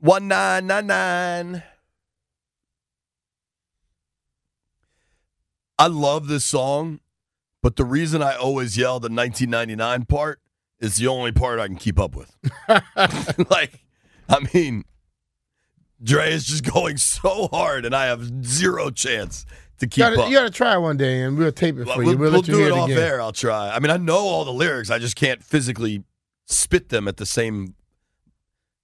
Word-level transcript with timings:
1999. 0.00 1.62
I 5.78 5.86
love 5.86 6.28
this 6.28 6.44
song, 6.44 7.00
but 7.62 7.76
the 7.76 7.84
reason 7.84 8.22
I 8.22 8.34
always 8.34 8.76
yell 8.76 9.00
the 9.00 9.08
1999 9.08 10.04
part 10.04 10.40
is 10.78 10.96
the 10.96 11.06
only 11.06 11.32
part 11.32 11.60
I 11.60 11.66
can 11.66 11.76
keep 11.76 11.98
up 11.98 12.14
with. 12.14 12.34
like, 13.50 13.84
I 14.28 14.46
mean, 14.52 14.84
Dre 16.02 16.32
is 16.32 16.44
just 16.44 16.64
going 16.64 16.96
so 16.96 17.48
hard, 17.48 17.84
and 17.84 17.94
I 17.94 18.06
have 18.06 18.44
zero 18.44 18.90
chance 18.90 19.44
to 19.78 19.86
keep 19.86 19.98
you 19.98 20.04
gotta, 20.04 20.22
up. 20.22 20.30
You 20.30 20.36
got 20.36 20.44
to 20.44 20.50
try 20.50 20.76
one 20.76 20.96
day, 20.96 21.22
and 21.22 21.36
we'll 21.36 21.52
tape 21.52 21.78
it 21.78 21.86
for 21.86 21.98
we'll, 21.98 22.12
you. 22.12 22.18
We'll, 22.18 22.32
we'll 22.32 22.44
you 22.44 22.54
do 22.54 22.62
it 22.64 22.68
it 22.68 22.72
off 22.72 22.90
again. 22.90 23.02
air. 23.02 23.20
I'll 23.20 23.32
try. 23.32 23.70
I 23.70 23.78
mean, 23.80 23.90
I 23.90 23.96
know 23.96 24.18
all 24.18 24.44
the 24.44 24.52
lyrics. 24.52 24.90
I 24.90 24.98
just 24.98 25.16
can't 25.16 25.42
physically 25.42 26.04
spit 26.46 26.88
them 26.88 27.06
at 27.06 27.18
the 27.18 27.26
same 27.26 27.74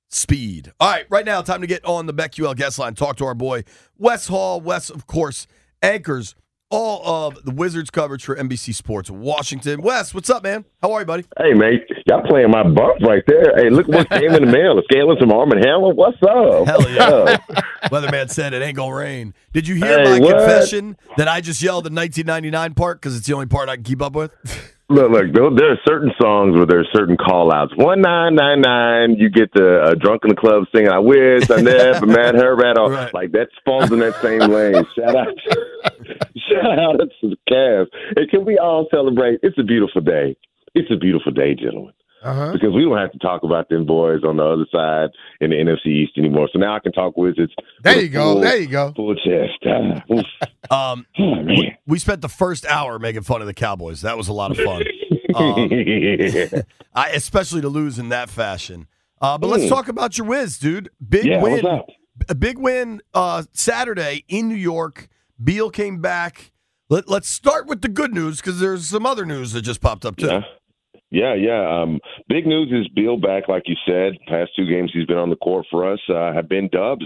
speed. 0.09 0.73
All 0.81 0.91
right, 0.91 1.07
right 1.11 1.25
now, 1.25 1.43
time 1.43 1.61
to 1.61 1.67
get 1.67 1.85
on 1.85 2.07
the 2.07 2.15
BetQL 2.15 2.57
guest 2.57 2.79
line. 2.79 2.95
Talk 2.95 3.17
to 3.17 3.25
our 3.25 3.35
boy 3.35 3.65
Wes 3.99 4.27
Hall. 4.29 4.61
Wes, 4.61 4.91
of 4.91 5.07
course, 5.07 5.47
anchors 5.83 6.35
all 6.69 7.27
of 7.29 7.45
the 7.45 7.53
Wizards 7.53 7.91
coverage 7.91 8.25
for 8.25 8.35
NBC 8.35 8.75
Sports 8.75 9.09
Washington. 9.09 9.83
Wes, 9.83 10.13
what's 10.13 10.29
up, 10.29 10.43
man? 10.43 10.65
How 10.83 10.93
are 10.95 11.01
you, 11.01 11.07
buddy? 11.07 11.25
Hey, 11.39 11.53
mate, 11.55 11.83
y'all 12.07 12.27
playing 12.27 12.51
my 12.51 12.65
bump 12.65 13.01
right 13.03 13.23
there. 13.29 13.55
Hey, 13.57 13.71
look 13.71 13.87
what 13.87 14.11
came 14.11 14.33
in 14.33 14.45
the 14.45 14.51
mail. 14.51 14.75
The 14.75 14.83
scaling 14.91 15.17
some 15.21 15.31
Arm 15.31 15.53
and 15.53 15.65
Hammer. 15.65 15.91
What's 15.95 16.21
up? 16.25 16.67
Hell 16.67 16.91
yeah. 16.91 17.37
Weatherman 17.85 18.29
said 18.31 18.53
it 18.53 18.63
ain't 18.63 18.77
gonna 18.77 18.93
rain. 18.95 19.33
Did 19.53 19.69
you 19.69 19.77
hear 19.77 19.99
Hey, 20.03 20.05
my 20.05 20.19
what? 20.19 20.39
confession 20.39 20.97
that 21.17 21.29
I 21.29 21.41
just 21.41 21.63
yelled 21.63 21.85
the 21.85 21.91
1999 21.91 22.75
part 22.75 23.01
because 23.01 23.17
it's 23.17 23.29
the 23.29 23.35
only 23.35 23.47
part 23.47 23.69
I 23.69 23.77
can 23.77 23.85
keep 23.85 24.03
up 24.03 24.15
with? 24.15 24.33
Look, 24.89 25.11
look, 25.11 25.57
there, 25.57 25.73
are 25.73 25.81
certain 25.85 26.13
songs 26.21 26.55
where 26.55 26.65
there 26.65 26.79
are 26.79 26.87
certain 26.95 27.17
call 27.17 27.53
outs. 27.53 27.73
One 27.75 28.01
nine 28.01 28.37
nine 28.37 28.61
nine, 28.61 29.17
you 29.19 29.29
get 29.29 29.53
the 29.53 29.83
uh, 29.83 29.95
drunk 29.95 30.23
in 30.23 30.31
the 30.31 30.37
club 30.37 30.63
singing 30.73 30.91
"I 30.91 31.01
wish 31.01 31.51
I 31.51 31.61
never 31.61 32.07
met 32.07 32.37
her 32.37 32.65
at 32.65 32.79
all." 32.79 32.91
Right. 32.91 33.13
Like 33.13 33.33
that 33.33 33.49
falls 33.65 33.91
in 33.91 33.99
that 33.99 34.15
same 34.23 34.43
lane. 34.43 34.75
Shout 34.97 35.17
out, 35.17 35.35
shout 36.49 36.79
out 36.79 37.01
to 37.21 37.31
the 37.31 37.37
Cavs. 37.51 37.89
And 38.15 38.31
can 38.31 38.45
we 38.45 38.59
all 38.59 38.87
celebrate? 38.95 39.41
It's 39.43 39.59
a 39.59 39.65
beautiful 39.65 40.03
day. 40.03 40.37
It's 40.75 40.91
a 40.93 40.97
beautiful 40.97 41.33
day, 41.33 41.55
gentlemen. 41.55 41.93
Uh-huh. 42.23 42.53
Because 42.53 42.73
we 42.75 42.83
don't 42.83 42.97
have 42.99 43.13
to 43.13 43.19
talk 43.19 43.43
about 43.45 43.69
them 43.69 43.87
boys 43.87 44.23
on 44.25 44.39
the 44.39 44.45
other 44.45 44.67
side 44.73 45.11
in 45.41 45.51
the 45.51 45.57
NFC 45.57 45.87
East 45.87 46.13
anymore. 46.19 46.49
So 46.53 46.59
now 46.59 46.75
I 46.75 46.81
can 46.81 46.93
talk 46.93 47.17
Wizards. 47.17 47.53
There 47.83 48.01
you 48.01 48.09
go. 48.09 48.33
full- 48.35 48.41
There 48.41 48.57
you 48.57 48.67
go. 48.69 48.93
Full 48.97 49.15
chest. 49.17 49.65
Um, 50.69 51.07
Oh, 51.19 51.43
we, 51.45 51.77
we 51.87 51.99
spent 52.01 52.23
the 52.23 52.29
first 52.29 52.67
hour 52.67 52.99
making 52.99 53.23
fun 53.23 53.41
of 53.41 53.47
the 53.47 53.55
Cowboys. 53.55 54.01
That 54.03 54.17
was 54.17 54.27
a 54.29 54.33
lot 54.33 54.51
of 54.51 54.57
fun. 54.59 54.83
Um, 55.35 55.69
I, 56.95 57.11
especially 57.11 57.61
to 57.61 57.69
lose 57.69 57.99
in 57.99 58.09
that 58.09 58.31
fashion. 58.31 58.87
Uh, 59.21 59.37
but 59.37 59.49
let's 59.49 59.65
Mm. 59.65 59.69
talk 59.69 59.89
about 59.89 60.17
your 60.17 60.27
whiz, 60.27 60.57
dude. 60.59 60.89
Big 61.07 61.27
yeah, 61.27 61.43
win. 61.43 61.65
A 62.29 62.35
big 62.35 62.59
win 62.59 63.03
uh, 63.13 63.43
Saturday 63.53 64.25
in 64.29 64.49
New 64.49 64.55
York. 64.55 65.09
Beal 65.43 65.69
came 65.71 66.01
back. 66.01 66.53
Let, 66.89 67.09
let's 67.09 67.29
start 67.29 67.67
with 67.67 67.83
the 67.83 67.89
good 67.89 68.15
news 68.15 68.41
because 68.41 68.61
there's 68.61 68.89
some 68.89 69.05
other 69.05 69.27
news 69.27 69.53
that 69.53 69.63
just 69.63 69.81
popped 69.83 70.07
up 70.07 70.17
too. 70.17 70.27
Yeah. 70.27 70.41
Yeah, 71.11 71.35
yeah. 71.35 71.83
Um, 71.83 72.01
big 72.29 72.47
news 72.47 72.73
is 72.73 72.89
Beal 72.89 73.17
back, 73.17 73.49
like 73.49 73.65
you 73.67 73.77
said. 73.87 74.15
Past 74.27 74.51
two 74.57 74.67
games 74.67 74.91
he's 74.93 75.07
been 75.07 75.19
on 75.19 75.31
the 75.31 75.37
court 75.37 75.67
for 75.71 75.91
us 75.91 76.01
uh, 76.09 76.33
have 76.33 76.49
been 76.49 76.69
dubs. 76.69 77.05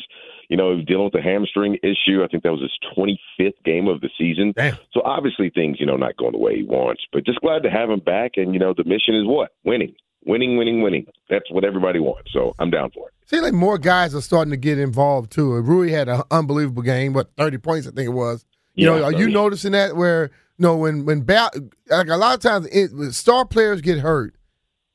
You 0.49 0.57
know, 0.57 0.81
dealing 0.83 1.05
with 1.05 1.13
the 1.13 1.23
hamstring 1.23 1.77
issue. 1.83 2.25
I 2.25 2.29
think 2.29 2.43
that 2.43 2.51
was 2.51 2.63
his 2.63 2.73
25th 2.97 3.63
game 3.65 3.87
of 3.87 4.01
the 4.01 4.11
season. 4.19 4.53
Damn. 4.57 4.79
So 4.93 5.01
obviously 5.05 5.51
things, 5.51 5.77
you 5.79 5.87
know, 5.87 5.97
not 5.97 6.17
going 6.17 6.33
the 6.33 6.39
way 6.39 6.57
he 6.57 6.65
wants. 6.65 7.03
But 7.13 7.25
just 7.25 7.41
glad 7.41 7.63
to 7.63 7.71
have 7.71 7.89
him 7.89 8.01
back. 8.01 8.33
And, 8.37 8.53
you 8.53 8.59
know, 8.59 8.75
the 8.77 8.83
mission 8.83 9.15
is 9.15 9.27
what? 9.27 9.53
Winning. 9.65 9.95
Winning, 10.25 10.57
winning, 10.57 10.83
winning. 10.83 11.07
That's 11.29 11.49
what 11.51 11.65
everybody 11.65 12.01
wants. 12.01 12.33
So 12.33 12.55
I'm 12.59 12.71
down 12.71 12.91
for 12.91 13.09
it. 13.09 13.15
Seems 13.27 13.43
like 13.43 13.53
more 13.53 13.79
guys 13.79 14.13
are 14.15 14.21
starting 14.21 14.51
to 14.51 14.57
get 14.57 14.79
involved 14.79 15.31
too. 15.31 15.53
Rui 15.61 15.91
had 15.91 16.09
an 16.09 16.23
unbelievable 16.33 16.83
game, 16.83 17.13
what 17.13 17.31
thirty 17.37 17.57
points 17.59 17.87
I 17.87 17.93
think 17.93 18.07
it 18.07 18.13
was. 18.13 18.45
You 18.75 18.87
know, 18.87 18.97
Yeah, 18.97 19.05
are 19.05 19.13
you 19.13 19.29
noticing 19.29 19.73
that 19.73 19.95
where 19.97 20.31
know 20.61 20.77
when 20.77 21.05
when 21.05 21.23
ba- 21.23 21.51
like 21.89 22.09
a 22.09 22.17
lot 22.17 22.35
of 22.35 22.41
times 22.41 22.67
it, 22.71 22.93
when 22.93 23.13
star 23.13 23.45
players 23.45 23.81
get 23.81 23.99
hurt, 23.99 24.35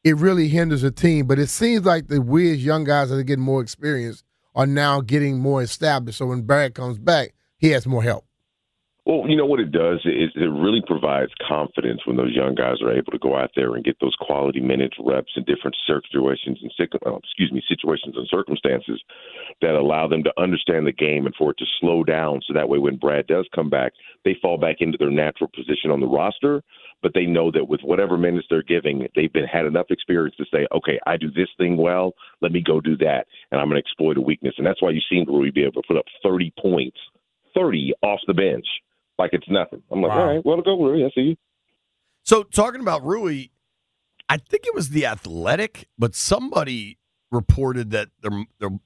it 0.03 0.15
really 0.17 0.47
hinders 0.47 0.83
a 0.83 0.91
team. 0.91 1.27
But 1.27 1.39
it 1.39 1.47
seems 1.47 1.85
like 1.85 2.07
the 2.07 2.21
weird 2.21 2.59
young 2.59 2.83
guys 2.83 3.09
that 3.09 3.17
are 3.17 3.23
getting 3.23 3.43
more 3.43 3.61
experience 3.61 4.23
are 4.53 4.67
now 4.67 5.01
getting 5.01 5.39
more 5.39 5.61
established. 5.61 6.19
So 6.19 6.27
when 6.27 6.43
Barrett 6.43 6.75
comes 6.75 6.97
back, 6.97 7.33
he 7.57 7.69
has 7.71 7.85
more 7.85 8.03
help. 8.03 8.24
Well, 9.05 9.29
you 9.29 9.37
know 9.37 9.45
what 9.45 9.59
it 9.59 9.71
does 9.71 9.99
is 10.03 10.31
it 10.33 10.49
really 10.49 10.81
provides 10.81 11.31
confidence 11.47 12.01
when 12.07 12.17
those 12.17 12.33
young 12.33 12.55
guys 12.55 12.81
are 12.81 12.91
able 12.91 13.11
to 13.11 13.19
go 13.19 13.37
out 13.37 13.51
there 13.55 13.75
and 13.75 13.85
get 13.85 13.97
those 14.01 14.15
quality 14.19 14.59
minutes, 14.59 14.97
reps 14.99 15.33
in 15.35 15.43
different 15.43 15.77
situations 15.85 16.57
and 16.63 16.89
uh, 17.05 17.15
excuse 17.17 17.51
me, 17.51 17.61
situations 17.69 18.15
and 18.17 18.27
circumstances 18.27 18.99
that 19.61 19.75
allow 19.75 20.07
them 20.07 20.23
to 20.23 20.33
understand 20.41 20.87
the 20.87 20.91
game 20.91 21.27
and 21.27 21.35
for 21.35 21.51
it 21.51 21.57
to 21.59 21.65
slow 21.79 22.03
down. 22.03 22.41
So 22.47 22.53
that 22.55 22.67
way, 22.67 22.79
when 22.79 22.95
Brad 22.95 23.27
does 23.27 23.47
come 23.53 23.69
back, 23.69 23.93
they 24.23 24.37
fall 24.41 24.57
back 24.57 24.77
into 24.79 24.97
their 24.97 25.11
natural 25.11 25.51
position 25.53 25.91
on 25.91 25.99
the 25.99 26.07
roster. 26.07 26.63
But 27.03 27.11
they 27.13 27.27
know 27.27 27.51
that 27.51 27.69
with 27.69 27.81
whatever 27.83 28.17
minutes 28.17 28.47
they're 28.49 28.63
giving, 28.63 29.07
they've 29.15 29.31
been 29.31 29.45
had 29.45 29.67
enough 29.67 29.91
experience 29.91 30.35
to 30.37 30.45
say, 30.51 30.65
okay, 30.75 30.99
I 31.05 31.17
do 31.17 31.29
this 31.29 31.49
thing 31.59 31.77
well. 31.77 32.13
Let 32.41 32.51
me 32.51 32.63
go 32.65 32.81
do 32.81 32.97
that, 32.97 33.27
and 33.51 33.61
I'm 33.61 33.69
going 33.69 33.79
to 33.79 33.85
exploit 33.85 34.17
a 34.17 34.21
weakness. 34.21 34.55
And 34.57 34.65
that's 34.65 34.81
why 34.81 34.89
you've 34.89 35.03
seen 35.07 35.27
Rui 35.27 35.51
be 35.51 35.61
able 35.61 35.83
to 35.83 35.87
put 35.87 35.97
up 35.97 36.05
30 36.23 36.51
points, 36.59 36.97
30 37.53 37.93
off 38.01 38.21
the 38.25 38.33
bench 38.33 38.65
like 39.17 39.31
it's 39.33 39.47
nothing. 39.49 39.81
I'm 39.91 40.01
like, 40.01 40.11
Wow. 40.11 40.19
all 40.21 40.27
right, 40.35 40.45
well, 40.45 40.61
go, 40.61 40.81
Rui. 40.81 41.05
I 41.05 41.09
see 41.15 41.21
you. 41.21 41.35
So 42.23 42.43
talking 42.43 42.81
about 42.81 43.03
Rui, 43.05 43.45
I 44.27 44.37
think 44.37 44.65
it 44.65 44.73
was 44.73 44.89
the 44.89 45.05
Athletic, 45.05 45.87
but 45.97 46.15
somebody 46.15 46.97
reported 47.31 47.91
that 47.91 48.09
they're, 48.21 48.45
they're 48.59 48.79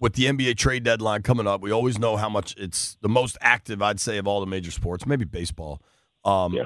with 0.00 0.14
the 0.14 0.24
NBA 0.24 0.56
trade 0.56 0.82
deadline 0.82 1.22
coming 1.22 1.46
up. 1.46 1.60
We 1.60 1.70
always 1.70 1.98
know 1.98 2.16
how 2.16 2.28
much 2.28 2.54
it's 2.58 2.96
the 3.02 3.08
most 3.08 3.38
active, 3.40 3.80
I'd 3.80 4.00
say, 4.00 4.18
of 4.18 4.26
all 4.26 4.40
the 4.40 4.46
major 4.46 4.72
sports, 4.72 5.06
maybe 5.06 5.24
baseball. 5.24 5.80
Um, 6.24 6.54
Yeah. 6.54 6.64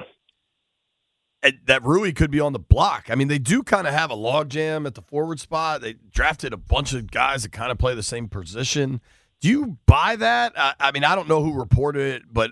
that 1.67 1.83
Rui 1.83 2.11
could 2.13 2.31
be 2.31 2.39
on 2.39 2.53
the 2.53 2.59
block. 2.59 3.09
I 3.11 3.15
mean, 3.15 3.27
they 3.27 3.37
do 3.37 3.61
kind 3.63 3.85
of 3.87 3.93
have 3.93 4.09
a 4.09 4.15
logjam 4.15 4.85
at 4.87 4.95
the 4.95 5.01
forward 5.03 5.39
spot. 5.39 5.81
They 5.81 5.93
drafted 6.11 6.51
a 6.51 6.57
bunch 6.57 6.93
of 6.93 7.11
guys 7.11 7.43
that 7.43 7.51
kind 7.51 7.71
of 7.71 7.77
play 7.77 7.93
the 7.93 8.03
same 8.03 8.27
position. 8.27 8.99
Do 9.41 9.49
you 9.49 9.77
buy 9.85 10.15
that? 10.15 10.53
I, 10.57 10.73
I 10.79 10.91
mean, 10.91 11.03
I 11.03 11.15
don't 11.15 11.27
know 11.27 11.43
who 11.43 11.53
reported 11.53 12.15
it, 12.15 12.23
but 12.31 12.51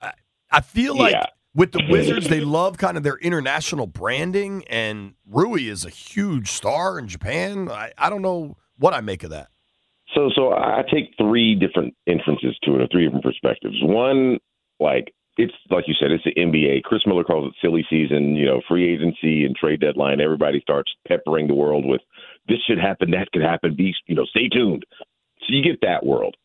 I, 0.00 0.12
I 0.50 0.60
feel 0.60 0.96
like 0.96 1.12
Yeah. 1.14 1.26
with 1.54 1.72
the 1.72 1.82
Wizards, 1.88 2.28
they 2.28 2.40
love 2.40 2.76
kind 2.78 2.96
of 2.96 3.02
their 3.02 3.16
international 3.16 3.86
branding, 3.86 4.64
and 4.68 5.14
Rui 5.26 5.62
is 5.68 5.84
a 5.84 5.90
huge 5.90 6.48
star 6.50 6.98
in 6.98 7.08
Japan. 7.08 7.70
I, 7.70 7.92
I 7.96 8.10
don't 8.10 8.22
know 8.22 8.56
what 8.78 8.92
I 8.94 9.00
make 9.00 9.22
of 9.22 9.30
that. 9.30 9.48
So, 10.14 10.28
so 10.34 10.52
I 10.52 10.82
take 10.92 11.14
three 11.16 11.54
different 11.54 11.94
inferences 12.06 12.58
to 12.64 12.74
it, 12.74 12.82
or 12.82 12.88
three 12.88 13.04
different 13.04 13.24
perspectives. 13.24 13.76
One, 13.80 14.38
like 14.80 15.12
it's 15.38 15.54
like 15.70 15.84
you 15.86 15.94
said, 15.98 16.10
it's 16.10 16.24
the 16.24 16.34
NBA. 16.34 16.82
Chris 16.82 17.02
Miller 17.06 17.22
calls 17.24 17.46
it 17.48 17.54
silly 17.62 17.86
season. 17.88 18.34
You 18.36 18.46
know, 18.46 18.60
free 18.68 18.92
agency 18.92 19.44
and 19.44 19.54
trade 19.54 19.80
deadline. 19.80 20.20
Everybody 20.20 20.60
starts 20.60 20.92
peppering 21.06 21.46
the 21.46 21.54
world 21.54 21.86
with 21.86 22.00
this 22.48 22.58
should 22.66 22.78
happen, 22.78 23.12
that 23.12 23.30
could 23.32 23.42
happen. 23.42 23.76
Be 23.76 23.94
you 24.06 24.16
know, 24.16 24.24
stay 24.26 24.48
tuned. 24.48 24.84
So 25.50 25.56
you 25.56 25.62
get 25.62 25.80
that 25.82 26.06
world. 26.06 26.36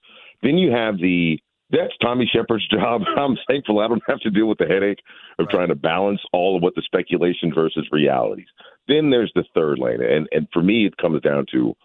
Then 0.42 0.58
you 0.58 0.72
have 0.72 0.98
the 0.98 1.40
that's 1.72 1.94
Tommy 2.02 2.30
Sheppard's 2.32 2.68
job. 2.72 3.02
I'm 3.18 3.38
thankful 3.48 3.80
I 3.80 3.88
don't 3.88 4.04
have 4.08 4.20
to 4.22 4.30
deal 4.30 4.48
with 4.48 4.58
the 4.58 4.66
headache 4.66 5.00
of 5.40 5.50
trying 5.50 5.70
to 5.70 5.76
balance 5.76 6.22
all 6.32 6.56
of 6.56 6.64
what 6.64 6.76
the 6.76 6.82
speculation 6.84 7.54
versus 7.54 7.88
realities. 7.92 8.48
Then 8.88 9.10
there's 9.10 9.32
the 9.36 9.44
third 9.54 9.80
lane, 9.80 10.02
and 10.02 10.28
and 10.32 10.48
for 10.54 10.62
me, 10.62 10.86
it 10.86 10.98
comes 10.98 11.22
down 11.22 11.46
to 11.52 11.76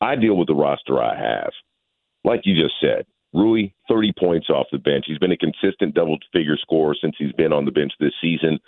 I 0.00 0.16
deal 0.16 0.36
with 0.36 0.48
the 0.48 0.54
roster 0.54 1.02
I 1.02 1.16
have. 1.16 1.52
Like 2.24 2.40
you 2.44 2.60
just 2.60 2.74
said, 2.80 3.06
Rui, 3.32 3.68
30 3.88 4.12
points 4.18 4.50
off 4.50 4.66
the 4.72 4.78
bench. 4.78 5.04
He's 5.06 5.18
been 5.18 5.32
a 5.32 5.36
consistent 5.36 5.94
double 5.94 6.18
figure 6.32 6.56
scorer 6.60 6.96
since 7.00 7.14
he's 7.18 7.32
been 7.32 7.52
on 7.52 7.64
the 7.64 7.70
bench 7.70 7.92
this 8.00 8.12
season. 8.20 8.58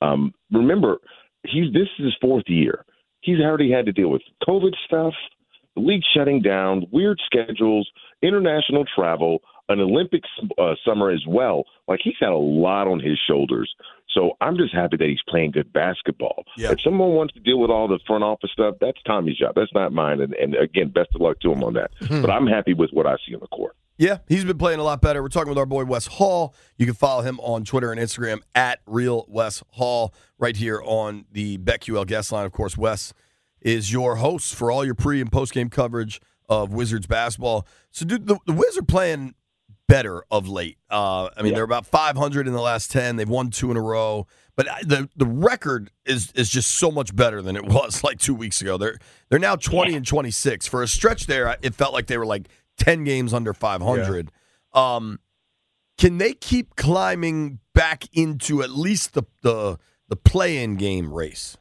Um, 0.00 0.32
remember, 0.50 0.98
he's 1.44 1.72
this 1.72 1.88
is 1.98 2.06
his 2.06 2.16
fourth 2.20 2.44
year. 2.46 2.84
He's 3.20 3.40
already 3.40 3.70
had 3.70 3.86
to 3.86 3.92
deal 3.92 4.08
with 4.08 4.22
COVID 4.46 4.72
stuff, 4.86 5.14
the 5.74 5.80
league 5.80 6.02
shutting 6.14 6.42
down, 6.42 6.86
weird 6.90 7.20
schedules, 7.24 7.90
international 8.22 8.84
travel, 8.94 9.40
an 9.68 9.80
Olympic 9.80 10.22
uh, 10.58 10.74
summer 10.84 11.10
as 11.10 11.24
well. 11.26 11.64
Like 11.88 12.00
he's 12.02 12.14
had 12.20 12.30
a 12.30 12.36
lot 12.36 12.88
on 12.88 13.00
his 13.00 13.18
shoulders. 13.26 13.74
So 14.10 14.32
I'm 14.40 14.56
just 14.56 14.74
happy 14.74 14.96
that 14.98 15.08
he's 15.08 15.22
playing 15.28 15.52
good 15.52 15.72
basketball. 15.72 16.44
Yeah. 16.56 16.72
If 16.72 16.82
someone 16.82 17.10
wants 17.10 17.32
to 17.34 17.40
deal 17.40 17.58
with 17.58 17.70
all 17.70 17.88
the 17.88 17.98
front 18.06 18.24
office 18.24 18.50
stuff, 18.52 18.76
that's 18.80 19.02
Tommy's 19.04 19.38
job. 19.38 19.54
That's 19.54 19.72
not 19.72 19.92
mine. 19.92 20.20
And, 20.20 20.34
and 20.34 20.54
again, 20.54 20.88
best 20.88 21.10
of 21.14 21.20
luck 21.20 21.40
to 21.40 21.52
him 21.52 21.64
on 21.64 21.74
that. 21.74 21.90
but 22.00 22.30
I'm 22.30 22.46
happy 22.46 22.74
with 22.74 22.90
what 22.92 23.06
I 23.06 23.16
see 23.26 23.34
on 23.34 23.40
the 23.40 23.46
court. 23.46 23.76
Yeah, 23.98 24.18
he's 24.28 24.44
been 24.44 24.58
playing 24.58 24.80
a 24.80 24.82
lot 24.82 25.00
better. 25.00 25.22
We're 25.22 25.28
talking 25.28 25.50
with 25.50 25.58
our 25.58 25.66
boy 25.66 25.84
Wes 25.84 26.06
Hall. 26.06 26.54
You 26.76 26.86
can 26.86 26.94
follow 26.94 27.22
him 27.22 27.38
on 27.40 27.64
Twitter 27.64 27.92
and 27.92 28.00
Instagram 28.00 28.40
at 28.54 28.80
Real 28.86 29.26
Wes 29.28 29.62
Hall, 29.70 30.14
right 30.38 30.56
here 30.56 30.82
on 30.84 31.26
the 31.30 31.58
BetQL 31.58 32.06
guest 32.06 32.32
line. 32.32 32.44
Of 32.46 32.52
course, 32.52 32.76
Wes 32.76 33.12
is 33.64 33.92
your 33.92 34.16
host 34.16 34.54
for 34.54 34.70
all 34.70 34.84
your 34.84 34.94
pre 34.94 35.20
and 35.20 35.30
post 35.32 35.52
game 35.52 35.70
coverage 35.70 36.20
of 36.48 36.72
Wizards 36.72 37.06
basketball. 37.06 37.66
So, 37.90 38.04
dude, 38.04 38.26
the, 38.26 38.38
the 38.46 38.52
Wizards 38.52 38.78
are 38.78 38.82
playing 38.82 39.34
better 39.88 40.22
of 40.30 40.48
late. 40.48 40.78
Uh, 40.90 41.28
I 41.36 41.42
mean, 41.42 41.50
Yeah. 41.52 41.56
they're 41.56 41.64
about 41.64 41.86
500 41.86 42.46
in 42.46 42.52
the 42.52 42.60
last 42.60 42.90
10. 42.90 43.16
They've 43.16 43.28
won 43.28 43.50
two 43.50 43.70
in 43.70 43.76
a 43.76 43.80
row, 43.82 44.26
but 44.56 44.66
the 44.84 45.08
the 45.16 45.26
record 45.26 45.90
is 46.04 46.32
is 46.32 46.48
just 46.50 46.70
so 46.76 46.90
much 46.90 47.14
better 47.14 47.40
than 47.42 47.56
it 47.56 47.64
was 47.66 48.02
like 48.04 48.18
two 48.18 48.34
weeks 48.34 48.60
ago. 48.60 48.76
They're 48.78 48.98
they're 49.28 49.38
now 49.38 49.56
20 49.56 49.94
and 49.94 50.06
26. 50.06 50.66
For 50.66 50.82
a 50.82 50.88
stretch 50.88 51.26
there, 51.26 51.56
it 51.62 51.74
felt 51.74 51.92
like 51.92 52.06
they 52.06 52.18
were 52.18 52.26
like 52.26 52.48
10 52.78 53.04
games 53.04 53.32
under 53.34 53.52
500. 53.52 54.30
Um, 54.72 55.18
can 55.98 56.18
they 56.18 56.32
keep 56.32 56.74
climbing 56.76 57.58
back 57.74 58.04
into 58.12 58.62
at 58.62 58.70
least 58.70 59.14
the 59.14 59.24
the 59.42 59.78
the 60.08 60.16
play-in 60.16 60.76
game 60.76 61.12
race? 61.12 61.56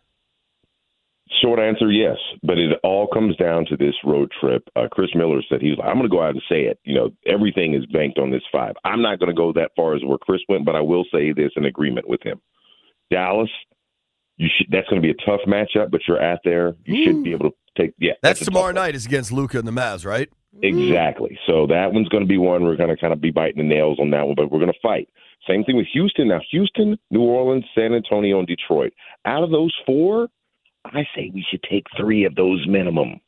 Short 1.41 1.59
answer, 1.59 1.91
yes. 1.91 2.17
But 2.43 2.57
it 2.57 2.77
all 2.83 3.07
comes 3.07 3.35
down 3.37 3.65
to 3.65 3.77
this 3.77 3.95
road 4.03 4.31
trip. 4.39 4.63
Uh, 4.75 4.87
Chris 4.91 5.09
Miller 5.15 5.41
said 5.49 5.61
he 5.61 5.69
was 5.69 5.79
like, 5.79 5.87
I'm 5.87 5.95
going 5.95 6.09
to 6.09 6.15
go 6.15 6.21
out 6.21 6.31
and 6.31 6.43
say 6.49 6.63
it. 6.63 6.79
You 6.83 6.95
know, 6.95 7.09
everything 7.25 7.73
is 7.73 7.85
banked 7.87 8.19
on 8.19 8.31
this 8.31 8.43
five. 8.51 8.75
I'm 8.83 9.01
not 9.01 9.19
going 9.19 9.29
to 9.29 9.35
go 9.35 9.51
that 9.53 9.71
far 9.75 9.95
as 9.95 10.03
where 10.03 10.17
Chris 10.17 10.41
went, 10.47 10.65
but 10.65 10.75
I 10.75 10.81
will 10.81 11.05
say 11.11 11.31
this 11.31 11.51
in 11.55 11.65
agreement 11.65 12.07
with 12.07 12.21
him. 12.23 12.39
Dallas, 13.09 13.49
you 14.37 14.49
should. 14.55 14.67
That's 14.71 14.87
going 14.87 15.01
to 15.01 15.05
be 15.05 15.11
a 15.11 15.25
tough 15.25 15.41
matchup, 15.47 15.91
but 15.91 16.01
you're 16.07 16.21
at 16.21 16.41
there. 16.43 16.75
You 16.85 17.05
should 17.05 17.23
be 17.23 17.31
able 17.31 17.51
to 17.51 17.55
take. 17.77 17.93
Yeah, 17.99 18.13
That's, 18.21 18.39
tough 18.39 18.47
tomorrow 18.47 18.71
night 18.71 18.95
is 18.95 19.05
against 19.05 19.31
Luka 19.31 19.59
and 19.59 19.67
the 19.67 19.71
Mavs, 19.71 20.05
right? 20.05 20.29
Exactly. 20.61 21.39
So 21.47 21.65
that 21.67 21.93
one's 21.93 22.09
going 22.09 22.23
to 22.23 22.27
be 22.27 22.37
one 22.37 22.63
we're 22.63 22.75
going 22.75 22.89
to 22.89 22.97
kind 22.97 23.13
of 23.13 23.21
be 23.21 23.31
biting 23.31 23.57
the 23.57 23.63
nails 23.63 23.99
on 23.99 24.09
that 24.11 24.25
one, 24.25 24.35
but 24.35 24.51
we're 24.51 24.59
going 24.59 24.71
to 24.71 24.79
fight. 24.81 25.09
Same 25.47 25.63
thing 25.63 25.77
with 25.77 25.87
Houston. 25.93 26.27
Now, 26.27 26.41
Houston, 26.51 26.97
New 27.09 27.21
Orleans, 27.21 27.65
San 27.73 27.93
Antonio, 27.93 28.39
and 28.39 28.47
Detroit. 28.47 28.93
Out 29.25 29.43
of 29.43 29.51
those 29.51 29.73
four, 29.85 30.27
I 30.85 31.03
say 31.15 31.31
we 31.33 31.45
should 31.49 31.63
take 31.63 31.85
three 31.97 32.25
of 32.25 32.35
those 32.35 32.65
minimum. 32.67 33.19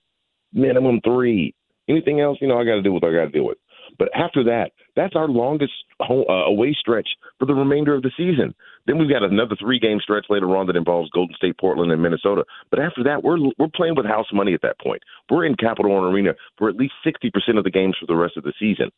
Minimum 0.53 1.01
three. 1.03 1.53
Anything 1.89 2.21
else, 2.21 2.37
you 2.41 2.47
know, 2.47 2.59
I 2.59 2.63
got 2.63 2.75
to 2.75 2.81
deal 2.81 2.93
with 2.93 3.03
what 3.03 3.13
I 3.13 3.15
got 3.15 3.25
to 3.25 3.31
deal 3.31 3.45
with. 3.45 3.57
But 3.99 4.09
after 4.15 4.43
that, 4.45 4.71
that's 4.95 5.15
our 5.15 5.27
longest 5.27 5.73
home, 5.99 6.25
uh, 6.29 6.45
away 6.45 6.75
stretch 6.79 7.07
for 7.39 7.45
the 7.45 7.53
remainder 7.53 7.93
of 7.93 8.01
the 8.01 8.11
season. 8.15 8.53
Then 8.87 8.97
we've 8.97 9.09
got 9.09 9.23
another 9.23 9.55
three 9.59 9.79
game 9.79 9.99
stretch 10.01 10.25
later 10.29 10.55
on 10.55 10.67
that 10.67 10.75
involves 10.75 11.09
Golden 11.11 11.35
State, 11.35 11.57
Portland, 11.59 11.91
and 11.91 12.01
Minnesota. 12.01 12.43
But 12.69 12.79
after 12.79 13.03
that, 13.03 13.23
we're 13.23 13.37
we're 13.57 13.67
playing 13.73 13.95
with 13.95 14.05
house 14.05 14.27
money 14.33 14.53
at 14.53 14.61
that 14.61 14.79
point. 14.79 15.01
We're 15.29 15.45
in 15.45 15.55
Capital 15.55 15.93
One 15.93 16.11
Arena 16.11 16.33
for 16.57 16.69
at 16.69 16.75
least 16.75 16.93
sixty 17.03 17.29
percent 17.29 17.57
of 17.57 17.63
the 17.63 17.71
games 17.71 17.95
for 17.99 18.05
the 18.05 18.15
rest 18.15 18.37
of 18.37 18.43
the 18.43 18.53
season. 18.59 18.89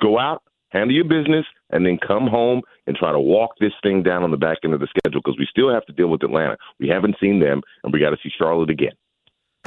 Go 0.00 0.18
out, 0.18 0.42
handle 0.70 0.94
your 0.94 1.04
business, 1.04 1.44
and 1.70 1.84
then 1.86 1.98
come 2.04 2.26
home 2.26 2.62
and 2.86 2.96
try 2.96 3.12
to 3.12 3.20
walk 3.20 3.50
this 3.60 3.72
thing 3.82 4.02
down 4.02 4.22
on 4.24 4.30
the 4.30 4.36
back 4.36 4.58
end 4.64 4.74
of 4.74 4.80
the 4.80 4.88
schedule 4.88 5.20
because 5.24 5.38
we 5.38 5.46
still 5.50 5.72
have 5.72 5.84
to 5.86 5.92
deal 5.92 6.08
with 6.08 6.22
Atlanta. 6.22 6.56
We 6.78 6.88
haven't 6.88 7.16
seen 7.20 7.38
them, 7.40 7.62
and 7.84 7.92
we 7.92 8.00
got 8.00 8.10
to 8.10 8.16
see 8.22 8.30
Charlotte 8.36 8.70
again. 8.70 8.92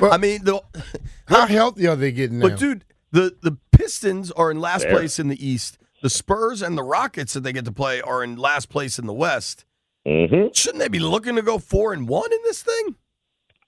I 0.01 0.17
mean, 0.17 0.43
the, 0.43 0.61
How 1.27 1.45
healthy 1.45 1.87
are 1.87 1.95
they 1.95 2.11
getting 2.11 2.39
now? 2.39 2.49
but 2.49 2.57
dude, 2.59 2.83
the 3.11 3.35
the 3.41 3.57
Pistons 3.71 4.31
are 4.31 4.49
in 4.51 4.59
last 4.59 4.81
There. 4.83 4.91
place 4.91 5.19
in 5.19 5.27
the 5.27 5.45
East. 5.47 5.77
The 6.01 6.09
Spurs 6.09 6.61
and 6.61 6.77
the 6.77 6.83
Rockets 6.83 7.33
that 7.33 7.41
they 7.41 7.53
get 7.53 7.63
to 7.65 7.71
play 7.71 8.01
are 8.01 8.23
in 8.23 8.35
last 8.35 8.69
place 8.69 8.97
in 8.99 9.05
the 9.05 9.13
West. 9.13 9.65
hmm 10.05 10.47
Shouldn't 10.53 10.79
they 10.79 10.89
be 10.89 10.99
looking 10.99 11.35
to 11.35 11.41
go 11.41 11.59
four 11.59 11.93
and 11.93 12.09
one 12.09 12.31
in 12.33 12.39
this 12.43 12.61
thing? 12.63 12.95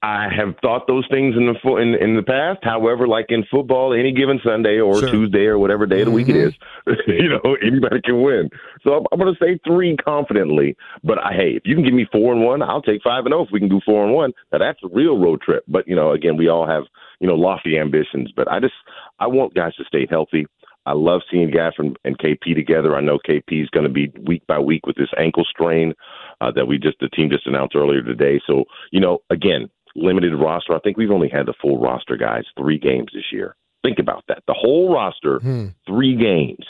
I 0.06 0.30
have 0.38 0.54
thought 0.62 0.86
those 0.86 1.08
things 1.10 1.36
in 1.36 1.48
the 1.48 1.56
fo- 1.64 1.78
in 1.78 1.96
in 1.96 2.16
the 2.16 2.22
past. 2.22 2.60
However, 2.62 3.08
like 3.08 3.26
in 3.30 3.44
football, 3.50 3.92
any 3.92 4.12
given 4.12 4.40
Sunday 4.46 4.80
or 4.80 5.00
Sure. 5.00 5.10
Tuesday 5.10 5.46
or 5.46 5.58
whatever 5.58 5.88
day 5.88 6.02
of 6.02 6.06
the 6.06 6.12
week 6.12 6.30
it 6.30 6.36
is, 6.36 6.54
you 7.08 7.28
know, 7.28 7.58
anybody 7.64 8.02
can 8.04 8.22
win. 8.22 8.52
So 8.84 8.94
I'm, 8.94 9.06
I'm 9.12 9.18
going 9.18 9.34
to 9.34 9.44
say 9.44 9.60
three 9.66 9.98
confidently. 9.98 10.78
But 11.04 11.18
I, 11.18 11.34
hey, 11.34 11.52
if 11.56 11.64
you 11.66 11.74
can 11.74 11.84
give 11.84 11.96
me 11.96 12.08
four 12.12 12.34
and 12.34 12.44
one, 12.44 12.62
I'll 12.62 12.84
take 12.84 13.02
five 13.02 13.26
and 13.26 13.34
zero. 13.34 13.46
If 13.46 13.50
we 13.52 13.60
can 13.60 13.70
do 13.70 13.82
four 13.84 14.06
and 14.06 14.14
one, 14.14 14.32
now 14.52 14.60
that's 14.60 14.80
a 14.84 14.90
real 14.94 15.18
road 15.18 15.42
trip. 15.42 15.64
But 15.68 15.88
you 15.88 15.96
know, 15.96 16.12
again, 16.12 16.38
we 16.38 16.50
all 16.50 16.68
have 16.68 16.84
you 17.20 17.28
know 17.28 17.36
lofty 17.36 17.76
ambitions. 17.80 18.32
But 18.36 18.52
I 18.52 18.60
just 18.60 18.76
I 19.20 19.26
want 19.26 19.56
guys 19.56 19.74
to 19.78 19.86
stay 19.86 20.06
healthy. 20.08 20.46
I 20.86 20.94
love 20.94 21.22
seeing 21.32 21.50
Gaff 21.50 21.74
and, 21.80 21.98
and 22.06 22.16
KP 22.20 22.54
together. 22.54 22.96
I 22.96 23.02
know 23.02 23.18
KP 23.18 23.64
is 23.64 23.70
going 23.72 23.88
to 23.88 23.92
be 23.92 24.12
week 24.24 24.46
by 24.46 24.60
week 24.60 24.86
with 24.86 24.98
this 24.98 25.10
ankle 25.18 25.44
strain 25.50 25.96
uh, 26.42 26.52
that 26.52 26.68
we 26.68 26.78
just 26.78 27.00
the 27.00 27.10
team 27.10 27.32
just 27.32 27.48
announced 27.48 27.76
earlier 27.76 28.04
today. 28.04 28.40
So 28.46 28.66
you 28.92 29.00
know, 29.00 29.20
again, 29.32 29.68
limited 29.96 30.34
roster. 30.36 30.74
I 30.76 30.80
think 30.80 30.98
we've 30.98 31.12
only 31.12 31.30
had 31.30 31.46
the 31.46 31.54
full 31.62 31.80
roster 31.80 32.18
guys 32.18 32.44
three 32.58 32.78
games 32.78 33.10
this 33.14 33.32
year. 33.32 33.56
Think 33.84 34.00
about 34.00 34.24
that. 34.28 34.44
The 34.48 34.54
whole 34.58 34.94
roster, 34.94 35.40
Hmm. 35.40 35.68
three 35.88 36.16
games. 36.16 36.66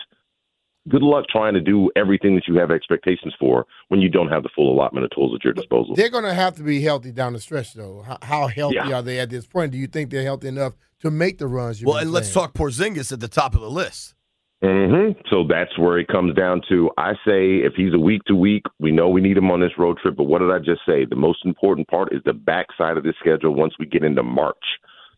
Good 0.87 1.01
luck 1.01 1.25
trying 1.29 1.55
to 1.55 1.61
do 1.61 1.89
everything 1.95 2.35
that 2.35 2.47
you 2.47 2.55
have 2.59 2.69
expectations 2.69 3.33
for 3.39 3.65
when 3.87 4.01
you 4.01 4.09
don't 4.09 4.27
have 4.27 4.43
the 4.43 4.49
full 4.55 4.71
allotment 4.71 5.03
of 5.05 5.09
tools 5.11 5.33
at 5.33 5.43
your 5.43 5.53
disposal. 5.53 5.95
They're 5.95 6.09
going 6.11 6.25
to 6.25 6.33
have 6.33 6.55
to 6.57 6.63
be 6.63 6.79
healthy 6.81 7.11
down 7.11 7.33
the 7.33 7.39
stretch, 7.39 7.73
though. 7.73 8.03
How, 8.05 8.17
how 8.21 8.47
healthy 8.47 8.75
Yeah. 8.75 8.93
are 8.97 9.01
they 9.01 9.19
at 9.19 9.31
this 9.31 9.47
point? 9.47 9.71
Do 9.71 9.79
you 9.79 9.87
think 9.87 10.11
they're 10.11 10.21
healthy 10.21 10.47
enough 10.49 10.73
to 10.99 11.09
make 11.09 11.39
the 11.39 11.47
runs? 11.47 11.81
you've 11.81 11.87
Well, 11.87 11.95
been 11.95 12.03
and 12.03 12.11
let's 12.11 12.31
talk 12.31 12.53
Porzingis 12.53 13.11
at 13.11 13.19
the 13.19 13.27
top 13.27 13.55
of 13.55 13.61
the 13.61 13.69
list. 13.71 14.13
Hmm 14.61 15.11
So 15.29 15.45
that's 15.47 15.77
where 15.77 15.99
it 15.99 16.07
comes 16.07 16.33
down 16.35 16.61
to. 16.69 16.89
I 16.97 17.13
say 17.25 17.57
if 17.57 17.73
he's 17.75 17.93
a 17.93 17.99
week 17.99 18.23
to 18.25 18.35
week, 18.35 18.63
we 18.79 18.91
know 18.91 19.09
we 19.09 19.21
need 19.21 19.37
him 19.37 19.51
on 19.51 19.59
this 19.59 19.77
road 19.77 19.97
trip. 20.01 20.15
But 20.15 20.23
what 20.23 20.39
did 20.39 20.51
I 20.51 20.59
just 20.59 20.81
say? 20.87 21.05
The 21.05 21.15
most 21.15 21.45
important 21.45 21.87
part 21.87 22.13
is 22.13 22.21
the 22.25 22.33
backside 22.33 22.97
of 22.97 23.03
the 23.03 23.13
schedule 23.19 23.53
once 23.53 23.73
we 23.79 23.85
get 23.85 24.03
into 24.03 24.23
March. 24.23 24.63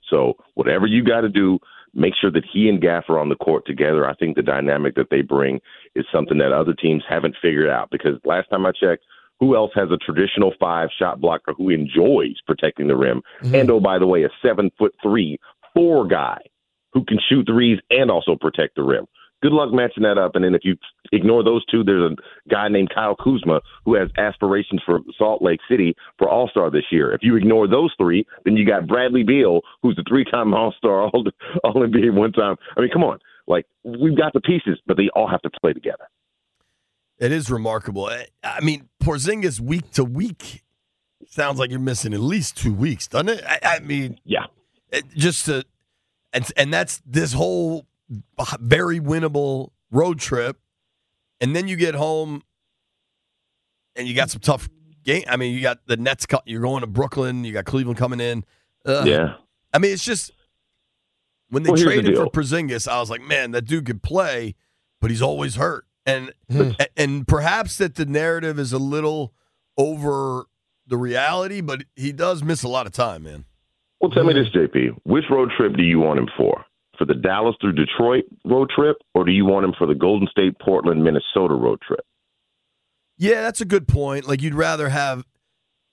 So 0.10 0.36
whatever 0.56 0.88
you 0.88 1.04
got 1.04 1.22
to 1.22 1.30
do, 1.30 1.60
make 1.94 2.14
sure 2.20 2.32
that 2.32 2.46
he 2.52 2.70
and 2.70 2.82
Gaff 2.82 3.06
are 3.10 3.20
on 3.20 3.30
the 3.30 3.36
court 3.36 3.66
together. 3.66 4.08
I 4.08 4.16
think 4.16 4.36
the 4.36 4.42
dynamic 4.42 4.96
that 4.96 5.10
they 5.10 5.22
bring 5.22 5.60
is 5.96 6.06
something 6.12 6.38
that 6.40 6.52
other 6.52 6.74
teams 6.74 7.04
haven't 7.08 7.36
figured 7.42 7.70
out. 7.70 7.90
Because 7.92 8.20
last 8.26 8.50
time 8.50 8.66
I 8.66 8.72
checked, 8.72 9.04
who 9.40 9.56
else 9.56 9.72
has 9.76 9.90
a 9.92 9.98
traditional 9.98 10.54
five 10.60 10.90
shot 10.98 11.22
blocker 11.22 11.54
who 11.54 11.70
enjoys 11.70 12.36
protecting 12.46 12.88
the 12.88 12.96
rim? 12.96 13.22
And 13.54 13.70
oh, 13.70 13.80
by 13.80 14.00
the 14.00 14.08
way, 14.08 14.24
a 14.24 14.30
seven 14.42 14.72
foot 14.78 14.96
three, 15.02 15.40
four 15.74 16.08
guy 16.08 16.40
who 16.94 17.06
can 17.06 17.20
shoot 17.30 17.46
threes 17.46 17.80
and 17.92 18.10
also 18.10 18.36
protect 18.36 18.76
the 18.76 18.84
rim. 18.84 19.06
Good 19.44 19.52
luck 19.52 19.72
matching 19.72 20.04
that 20.04 20.18
up. 20.18 20.36
And 20.36 20.44
then 20.44 20.56
if 20.56 20.62
you 20.64 20.76
ignore 21.12 21.44
those 21.44 21.64
two, 21.66 21.84
there's 21.84 22.12
a 22.12 22.16
guy 22.50 22.68
named 22.70 22.90
Kyle 22.94 23.16
Kuzma 23.16 23.62
who 23.86 23.94
has 23.96 24.10
aspirations 24.18 24.82
for 24.86 25.00
Salt 25.18 25.42
Lake 25.44 25.60
City 25.70 25.96
for 26.18 26.28
All 26.28 26.48
Star 26.50 26.72
this 26.72 26.86
year. 26.92 27.14
If 27.14 27.22
you 27.22 27.36
ignore 27.36 27.68
those 27.68 27.92
three, 28.00 28.26
then 28.46 28.58
you 28.58 28.66
got 28.66 28.88
Bradley 28.88 29.24
Beal, 29.24 29.62
who's 29.84 29.98
a 30.00 30.04
three 30.10 30.26
time 30.26 30.54
All 30.56 30.74
Star, 30.78 31.04
All 31.04 31.24
NBA 31.76 32.14
one 32.14 32.32
time. 32.32 32.56
I 32.76 32.82
mean, 32.82 32.90
come 32.92 33.04
on, 33.04 33.20
like 33.46 33.66
we've 33.84 34.18
got 34.18 34.34
the 34.34 34.42
pieces, 34.42 34.80
but 34.88 34.98
they 34.98 35.10
all 35.16 35.28
have 35.30 35.42
to 35.44 35.50
play 35.62 35.74
together. 35.74 36.08
It 37.20 37.32
is 37.32 37.50
remarkable. 37.50 38.06
I- 38.06 38.28
I 38.44 38.62
mean, 38.62 38.90
Porzingis 39.04 39.60
week 39.60 39.92
to 39.92 40.04
week 40.04 40.64
sounds 41.30 41.60
like 41.60 41.70
you're 41.70 41.80
missing 41.80 42.14
at 42.14 42.20
least 42.22 42.58
two 42.58 42.74
weeks, 42.74 43.08
doesn't 43.08 43.30
it? 43.30 43.44
I, 43.46 43.60
I 43.64 43.80
mean, 43.80 44.20
Yeah. 44.24 44.46
it, 44.92 45.04
just 45.16 45.46
to, 45.46 45.64
and 46.34 46.50
and 46.58 46.74
that's 46.74 47.02
this 47.06 47.34
whole 47.34 47.86
very 48.60 49.00
winnable 49.00 49.70
road 49.92 50.20
trip, 50.20 50.58
and 51.42 51.56
then 51.56 51.68
you 51.68 51.76
get 51.76 51.96
home, 51.96 52.42
and 53.96 54.08
you 54.08 54.14
got 54.16 54.30
some 54.30 54.42
tough 54.42 54.70
game. 55.04 55.24
I 55.28 55.38
mean, 55.38 55.54
you 55.54 55.62
got 55.62 55.80
the 55.88 55.98
Nets. 55.98 56.26
You're 56.46 56.62
going 56.62 56.82
to 56.82 56.88
Brooklyn. 56.88 57.44
You 57.44 57.54
got 57.54 57.66
Cleveland 57.66 57.98
coming 57.98 58.20
in. 58.20 58.44
Ugh. 58.86 59.08
Yeah. 59.08 59.36
I 59.74 59.80
mean, 59.80 59.92
it's 59.92 60.04
just 60.04 60.32
when 61.50 61.64
they 61.64 61.70
Well, 61.70 61.78
here's 61.78 61.90
the 61.90 62.02
traded 62.02 62.18
for 62.18 62.24
deal. 62.24 62.32
Porzingis, 62.32 62.88
I 62.88 63.00
was 63.00 63.10
like, 63.10 63.22
man, 63.22 63.52
that 63.52 63.64
dude 63.66 63.86
could 63.86 64.02
play, 64.04 64.56
but 65.02 65.10
he's 65.12 65.22
always 65.22 65.56
hurt. 65.56 65.86
And 66.06 66.32
Hmm. 66.50 66.72
and 66.96 67.28
perhaps 67.28 67.78
that 67.80 67.96
the 67.96 68.06
narrative 68.06 68.58
is 68.60 68.72
a 68.72 68.78
little 68.80 69.34
over 69.78 70.46
the 70.88 70.96
reality, 70.98 71.60
but 71.60 71.84
he 71.98 72.14
does 72.14 72.42
miss 72.44 72.64
a 72.64 72.70
lot 72.70 72.86
of 72.86 72.94
time, 72.94 73.24
man. 73.24 73.44
Well, 74.00 74.12
tell 74.12 74.24
me 74.24 74.34
this, 74.34 74.48
JP. 74.50 75.00
Which 75.04 75.26
road 75.30 75.52
trip 75.58 75.76
do 75.76 75.84
you 75.84 76.00
want 76.00 76.20
him 76.20 76.30
for? 76.38 76.64
For 76.98 77.06
the 77.06 77.14
Dallas 77.14 77.56
through 77.62 77.74
Detroit 77.74 78.24
road 78.46 78.70
trip, 78.76 78.98
or 79.14 79.24
do 79.24 79.32
you 79.32 79.46
want 79.46 79.66
him 79.66 79.74
for 79.78 79.86
the 79.88 79.96
Golden 79.96 80.28
State, 80.30 80.58
Portland, 80.60 81.04
Minnesota 81.04 81.54
road 81.54 81.80
trip? 81.82 82.02
Yeah, 83.18 83.42
that's 83.42 83.62
a 83.62 83.66
good 83.66 83.88
point. 83.88 84.28
Like 84.28 84.42
you'd 84.42 84.56
rather 84.56 84.90
have 84.90 85.26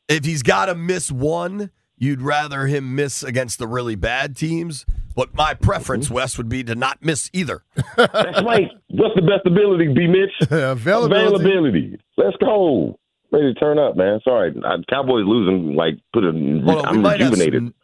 if 0.08 0.24
he's 0.24 0.42
got 0.42 0.66
to 0.66 0.74
miss 0.74 1.10
one, 1.10 1.70
you'd 1.96 2.20
rather 2.22 2.66
him 2.66 2.94
miss 2.94 3.22
against 3.22 3.58
the 3.58 3.66
really 3.66 3.94
bad 3.96 4.36
teams. 4.36 4.84
But 5.16 5.34
my 5.34 5.54
preference, 5.54 6.06
Mm-hmm. 6.06 6.14
Wes, 6.14 6.36
would 6.38 6.48
be 6.48 6.64
to 6.64 6.74
not 6.74 6.98
miss 7.04 7.30
either. 7.32 7.62
That's 7.96 8.42
right. 8.42 8.68
What's 8.90 9.14
the 9.14 9.22
best 9.22 9.46
ability, 9.46 9.94
B. 9.94 10.06
Mitch? 10.08 10.32
Availability. 10.50 11.14
Availability. 11.34 12.00
Let's 12.16 12.36
go. 12.38 12.98
Ready 13.30 13.54
to 13.54 13.60
turn 13.60 13.78
up, 13.78 13.96
man. 13.96 14.20
Sorry, 14.24 14.52
I, 14.64 14.76
Cowboys 14.90 15.24
losing. 15.26 15.74
Like, 15.76 15.94
put 16.12 16.24
a. 16.24 16.32
Hold 16.32 16.86
I'm 16.86 17.04
rejuvenated. 17.04 17.62
some 17.62 17.74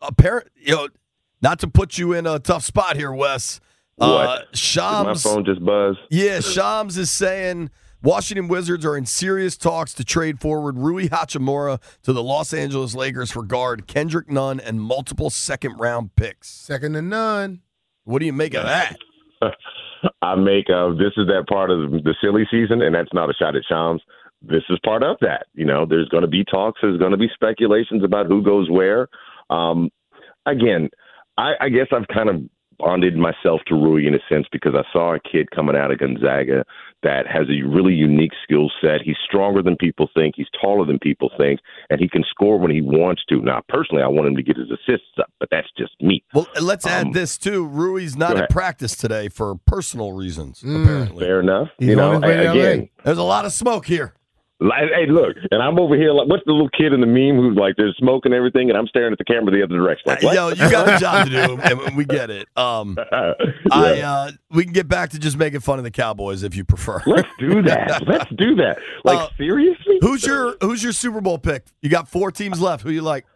apparent, 0.00 0.48
you 0.56 0.74
know, 0.76 0.88
not 1.42 1.58
to 1.60 1.68
put 1.68 1.98
you 1.98 2.12
in 2.12 2.26
a 2.26 2.38
tough 2.38 2.64
spot 2.64 2.96
here, 2.96 3.12
Wes. 3.12 3.60
Uh, 4.00 4.08
What? 4.10 4.38
Did 4.38 4.48
my 4.52 4.56
Shams, 4.58 5.22
phone 5.22 5.44
just 5.44 5.64
buzzed. 5.64 5.98
yeah, 6.10 6.40
Shams 6.40 6.96
is 6.96 7.10
saying 7.10 7.70
Washington 8.02 8.48
Wizards 8.48 8.84
are 8.84 8.96
in 8.96 9.06
serious 9.06 9.56
talks 9.56 9.92
to 9.94 10.04
trade 10.04 10.40
forward 10.40 10.76
Rui 10.78 11.08
Hachimura 11.08 11.80
to 12.02 12.12
the 12.12 12.22
Los 12.22 12.52
Angeles 12.54 12.94
Lakers 12.94 13.30
for 13.30 13.42
guard 13.42 13.86
Kendrick 13.86 14.30
Nunn 14.30 14.58
and 14.60 14.80
multiple 14.80 15.30
second 15.30 15.76
round 15.78 16.16
picks. 16.16 16.48
Second 16.48 16.94
to 16.94 17.02
none. 17.02 17.60
What 18.04 18.18
do 18.20 18.26
you 18.26 18.32
make 18.32 18.54
of 18.54 18.64
that? 18.64 18.96
I 20.22 20.34
make 20.34 20.66
of 20.68 20.96
this 20.98 21.12
is 21.16 21.28
that 21.28 21.44
part 21.48 21.70
of 21.70 21.90
the 21.92 22.14
silly 22.20 22.44
season, 22.50 22.82
and 22.82 22.92
that's 22.94 23.12
not 23.12 23.30
a 23.30 23.34
shot 23.34 23.54
at 23.54 23.62
Shams. 23.68 24.02
This 24.40 24.62
is 24.68 24.78
part 24.84 25.04
of 25.04 25.16
that. 25.20 25.46
You 25.54 25.64
know, 25.64 25.86
there's 25.86 26.08
going 26.08 26.22
to 26.22 26.28
be 26.28 26.44
talks. 26.44 26.80
There's 26.82 26.98
going 26.98 27.12
to 27.12 27.16
be 27.16 27.28
speculations 27.34 28.02
about 28.02 28.26
who 28.26 28.42
goes 28.42 28.68
where. 28.68 29.06
Um, 29.50 29.90
again, 30.46 30.88
I, 31.38 31.52
I 31.60 31.68
guess 31.68 31.86
I've 31.92 32.08
kind 32.12 32.28
of 32.28 32.42
bonded 32.78 33.16
myself 33.16 33.60
to 33.66 33.74
Rui 33.74 34.06
in 34.06 34.14
a 34.14 34.18
sense 34.28 34.46
because 34.50 34.74
I 34.74 34.82
saw 34.92 35.14
a 35.14 35.20
kid 35.20 35.50
coming 35.52 35.76
out 35.76 35.92
of 35.92 35.98
Gonzaga 35.98 36.64
that 37.04 37.26
has 37.26 37.46
a 37.48 37.62
really 37.66 37.92
unique 37.94 38.32
skill 38.42 38.70
set. 38.80 39.02
He's 39.02 39.16
stronger 39.24 39.62
than 39.62 39.76
people 39.76 40.08
think. 40.14 40.34
He's 40.36 40.46
taller 40.60 40.84
than 40.84 40.98
people 40.98 41.30
think, 41.36 41.60
and 41.90 42.00
he 42.00 42.08
can 42.08 42.24
score 42.28 42.58
when 42.58 42.70
he 42.70 42.80
wants 42.80 43.22
to. 43.28 43.40
Now, 43.40 43.60
personally, 43.68 44.02
I 44.02 44.08
want 44.08 44.28
him 44.28 44.36
to 44.36 44.42
get 44.42 44.56
his 44.56 44.68
assists 44.70 45.06
up, 45.18 45.30
but 45.38 45.48
that's 45.50 45.68
just 45.76 45.92
me. 46.00 46.24
Well, 46.34 46.46
let's 46.60 46.86
add 46.86 47.06
Um, 47.06 47.12
this 47.12 47.38
too. 47.38 47.66
Rui's 47.66 48.16
not 48.16 48.34
go 48.34 48.42
at 48.42 48.50
practice 48.50 48.96
today 48.96 49.28
for 49.28 49.54
personal 49.66 50.12
reasons. 50.12 50.60
Mm. 50.62 50.82
Apparently, 50.82 51.24
Fair 51.24 51.40
enough. 51.40 51.68
He's 51.78 51.88
you 51.90 51.96
know, 51.96 52.12
on 52.14 52.22
his 52.22 52.22
way 52.22 52.36
to 52.36 52.50
again, 52.50 52.88
there's 53.04 53.18
a 53.18 53.22
lot 53.22 53.44
of 53.44 53.52
smoke 53.52 53.86
here. 53.86 54.14
Like, 54.62 54.90
hey, 54.94 55.06
look, 55.06 55.36
and 55.50 55.62
I'm 55.62 55.78
over 55.78 55.96
here. 55.96 56.12
Like, 56.12 56.28
what's 56.28 56.44
the 56.46 56.52
little 56.52 56.68
kid 56.70 56.92
in 56.92 57.00
the 57.00 57.06
meme 57.06 57.36
who's 57.36 57.56
like, 57.56 57.74
there's 57.76 57.96
smoke 57.96 58.24
and 58.24 58.32
everything, 58.34 58.68
and 58.70 58.78
I'm 58.78 58.86
staring 58.86 59.12
at 59.12 59.18
the 59.18 59.24
camera 59.24 59.50
the 59.50 59.62
other 59.62 59.76
direction. 59.76 60.04
Like, 60.06 60.22
what? 60.22 60.34
Yo, 60.34 60.48
you 60.50 60.70
got 60.70 60.88
a 60.88 60.98
job 60.98 61.26
to 61.26 61.30
do, 61.30 61.58
and 61.86 61.96
we 61.96 62.04
get 62.04 62.30
it. 62.30 62.48
Um, 62.56 62.96
I 63.72 64.00
uh, 64.00 64.30
we 64.50 64.64
can 64.64 64.72
get 64.72 64.88
back 64.88 65.10
to 65.10 65.18
just 65.18 65.36
making 65.36 65.60
fun 65.60 65.78
of 65.78 65.84
the 65.84 65.90
Cowboys 65.90 66.42
if 66.42 66.54
you 66.54 66.64
prefer. 66.64 67.02
Let's 67.06 67.28
do 67.38 67.62
that. 67.62 68.02
Let's 68.06 68.30
do 68.36 68.54
that. 68.56 68.78
Like, 69.04 69.18
Uh, 69.18 69.28
seriously? 69.36 69.98
Who's 70.00 70.24
your 70.24 70.56
Who's 70.60 70.82
your 70.82 70.92
Super 70.92 71.20
Bowl 71.20 71.38
pick? 71.38 71.64
You 71.80 71.88
got 71.90 72.08
four 72.08 72.30
teams 72.30 72.60
left. 72.60 72.82
Who 72.82 72.90
you 72.90 73.02
like? 73.02 73.26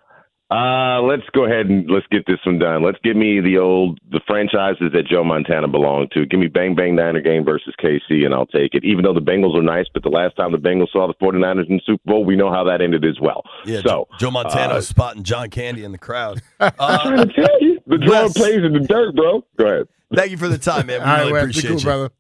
Uh, 0.49 1.03
let's 1.03 1.25
go 1.35 1.45
ahead 1.45 1.67
and 1.67 1.91
let's 1.91 2.07
get 2.13 2.25
this 2.29 2.39
one 2.47 2.57
done. 2.61 2.81
Let's 2.85 2.99
give 3.03 3.17
me 3.17 3.41
the 3.41 3.59
old 3.59 3.99
the 4.13 4.21
franchises 4.29 4.93
that 4.95 5.05
Joe 5.11 5.25
Montana 5.25 5.67
belonged 5.67 6.13
to. 6.13 6.25
Give 6.25 6.39
me 6.39 6.47
Bang 6.47 6.77
Bang 6.77 6.95
Niner 6.95 7.21
Gang 7.21 7.45
versus 7.45 7.75
KC, 7.83 8.25
and 8.25 8.33
I'll 8.33 8.47
take 8.47 8.75
it. 8.75 8.85
Even 8.85 9.03
though 9.05 9.13
the 9.13 9.21
Bengals 9.21 9.59
are 9.59 9.63
nice, 9.63 9.87
but 9.93 10.05
the 10.05 10.09
last 10.09 10.37
time 10.37 10.53
the 10.53 10.59
Bengals 10.59 10.93
saw 10.93 11.09
the 11.09 11.15
49ers 11.15 11.69
in 11.69 11.77
the 11.79 11.83
Super 11.85 12.03
Bowl, 12.07 12.25
we 12.25 12.37
know 12.37 12.53
how 12.53 12.63
that 12.63 12.81
ended 12.81 13.05
as 13.05 13.19
well. 13.21 13.43
Yeah, 13.65 13.81
so 13.85 14.07
Joe 14.21 14.31
Montana 14.31 14.75
uh, 14.75 14.81
spotting 14.83 15.25
John 15.25 15.51
Candy 15.51 15.83
in 15.83 15.91
the 15.91 15.99
crowd. 15.99 16.41
I'm 16.61 16.73
Uh, 16.79 17.03
trying 17.03 17.29
to 17.29 17.35
tell 17.35 17.61
you, 17.63 17.81
the 17.89 17.99
draw 17.99 18.23
Wes. 18.23 18.33
plays 18.35 18.63
in 18.63 18.73
the 18.73 18.81
dirt, 18.81 19.17
bro. 19.17 19.43
Go 19.59 19.67
ahead. 19.67 19.89
thank 20.15 20.31
you 20.31 20.37
for 20.37 20.49
the 20.49 20.59
time, 20.59 20.87
man. 20.87 21.01
We 21.01 21.07
All 21.07 21.13
right, 21.13 21.21
really 21.23 21.33
Wes, 21.33 21.43
be 21.43 21.51
appreciate 21.51 21.71
cool, 21.71 21.79
you. 21.81 21.85
brother. 21.85 22.11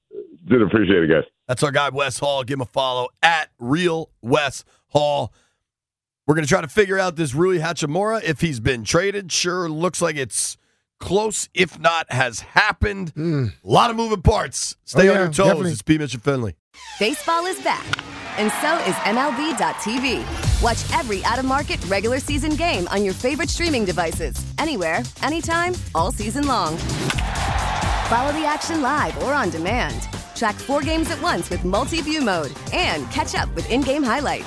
Did 0.49 0.62
appreciate 0.62 1.02
it, 1.04 1.09
guys. 1.11 1.25
That's 1.47 1.62
our 1.62 1.71
guy 1.71 1.90
Wes 1.90 2.18
Hall. 2.18 2.42
Give 2.42 2.56
him 2.56 2.62
a 2.62 2.66
follow 2.66 3.06
at 3.23 3.50
Real 3.61 4.11
Wes 4.21 4.64
Hall. 4.88 5.33
We're 6.26 6.35
gonna 6.35 6.47
try 6.47 6.61
to 6.61 6.68
figure 6.68 6.99
out 6.99 7.14
this 7.16 7.35
Rui 7.35 7.59
Hachimura 7.59 8.23
if 8.25 8.40
he's 8.40 8.59
been 8.61 8.83
traded. 8.85 9.30
Sure, 9.30 9.68
looks 9.68 10.02
like 10.02 10.16
it's 10.16 10.56
close, 10.99 11.49
if 11.54 11.78
not 11.78 12.11
has 12.11 12.40
happened. 12.40 13.11
Hmm. 13.11 13.47
A 13.64 13.68
lot 13.68 13.90
of 13.90 13.97
moving 13.97 14.23
parts. 14.23 14.76
Stay 14.85 15.09
Oh, 15.09 15.12
on 15.12 15.16
yeah, 15.16 15.23
your 15.25 15.26
toes. 15.28 15.37
definitely. 15.47 15.73
It's 15.73 15.83
P. 15.83 15.99
Mitchell 15.99 16.21
Finley. 16.21 16.56
Baseball 16.99 17.47
is 17.47 17.61
back, 17.62 17.87
and 18.38 18.50
so 18.61 18.76
is 18.90 18.95
MLB.tv. 19.06 20.25
Watch 20.62 20.99
every 20.99 21.25
out 21.25 21.38
of 21.38 21.45
market 21.45 21.83
regular 21.87 22.18
season 22.18 22.50
game 22.56 22.88
on 22.88 23.04
your 23.04 23.14
favorite 23.14 23.49
streaming 23.49 23.85
devices, 23.85 24.35
anywhere, 24.59 25.02
anytime, 25.23 25.75
all 25.95 26.11
season 26.11 26.47
long. 26.49 26.76
Follow 28.09 28.33
the 28.33 28.45
action 28.47 28.83
live 28.83 29.16
or 29.23 29.33
on 29.33 29.50
demand. 29.50 30.09
Track 30.35 30.56
four 30.56 30.83
games 30.83 31.11
at 31.11 31.21
once 31.23 31.50
with 31.50 31.64
multi 31.64 32.00
view 32.02 32.21
mode 32.21 32.52
and 32.73 33.09
catch 33.12 33.35
up 33.37 33.52
with 33.54 33.71
in 33.71 33.80
game 33.80 34.02
highlights. 34.02 34.47